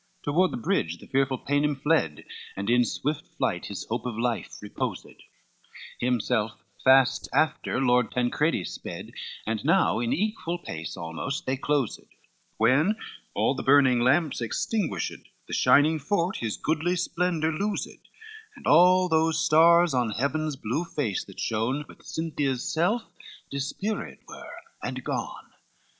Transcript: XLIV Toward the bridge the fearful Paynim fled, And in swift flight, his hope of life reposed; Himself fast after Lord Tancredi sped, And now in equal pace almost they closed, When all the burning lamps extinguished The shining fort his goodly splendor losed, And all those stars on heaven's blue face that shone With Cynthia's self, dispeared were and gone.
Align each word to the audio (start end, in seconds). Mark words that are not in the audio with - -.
XLIV 0.01 0.23
Toward 0.23 0.51
the 0.51 0.57
bridge 0.57 0.97
the 0.97 1.05
fearful 1.05 1.37
Paynim 1.37 1.75
fled, 1.75 2.23
And 2.55 2.71
in 2.71 2.83
swift 2.85 3.27
flight, 3.37 3.67
his 3.67 3.85
hope 3.85 4.07
of 4.07 4.17
life 4.17 4.57
reposed; 4.59 5.05
Himself 5.99 6.63
fast 6.83 7.29
after 7.31 7.79
Lord 7.79 8.09
Tancredi 8.11 8.65
sped, 8.65 9.11
And 9.45 9.63
now 9.63 9.99
in 9.99 10.11
equal 10.11 10.57
pace 10.57 10.97
almost 10.97 11.45
they 11.45 11.55
closed, 11.55 11.99
When 12.57 12.95
all 13.35 13.53
the 13.53 13.61
burning 13.61 13.99
lamps 13.99 14.41
extinguished 14.41 15.13
The 15.47 15.53
shining 15.53 15.99
fort 15.99 16.37
his 16.37 16.57
goodly 16.57 16.95
splendor 16.95 17.51
losed, 17.51 18.09
And 18.55 18.65
all 18.65 19.07
those 19.07 19.45
stars 19.45 19.93
on 19.93 20.09
heaven's 20.09 20.55
blue 20.55 20.83
face 20.83 21.23
that 21.25 21.39
shone 21.39 21.85
With 21.87 22.01
Cynthia's 22.07 22.63
self, 22.73 23.03
dispeared 23.51 24.17
were 24.27 24.49
and 24.81 25.03
gone. 25.03 25.51